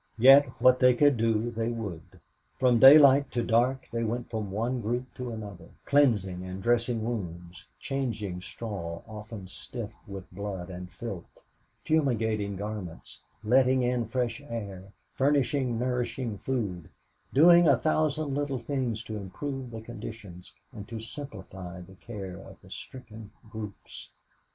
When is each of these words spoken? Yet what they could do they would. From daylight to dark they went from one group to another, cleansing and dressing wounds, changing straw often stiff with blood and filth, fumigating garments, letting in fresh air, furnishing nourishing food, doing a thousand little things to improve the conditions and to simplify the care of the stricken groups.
Yet 0.17 0.47
what 0.59 0.79
they 0.79 0.95
could 0.95 1.15
do 1.15 1.51
they 1.51 1.69
would. 1.69 2.19
From 2.57 2.79
daylight 2.79 3.29
to 3.33 3.43
dark 3.43 3.87
they 3.91 4.03
went 4.03 4.31
from 4.31 4.49
one 4.49 4.81
group 4.81 5.13
to 5.13 5.29
another, 5.31 5.69
cleansing 5.85 6.43
and 6.43 6.59
dressing 6.59 7.03
wounds, 7.05 7.67
changing 7.79 8.41
straw 8.41 9.03
often 9.07 9.47
stiff 9.47 9.93
with 10.07 10.31
blood 10.33 10.71
and 10.71 10.89
filth, 10.91 11.43
fumigating 11.83 12.55
garments, 12.55 13.21
letting 13.43 13.83
in 13.83 14.07
fresh 14.07 14.41
air, 14.49 14.91
furnishing 15.13 15.77
nourishing 15.77 16.35
food, 16.39 16.89
doing 17.31 17.67
a 17.67 17.77
thousand 17.77 18.33
little 18.33 18.57
things 18.57 19.03
to 19.03 19.17
improve 19.17 19.69
the 19.69 19.81
conditions 19.81 20.51
and 20.71 20.87
to 20.87 20.99
simplify 20.99 21.79
the 21.79 21.93
care 21.93 22.37
of 22.39 22.59
the 22.61 22.71
stricken 22.71 23.29
groups. 23.51 24.09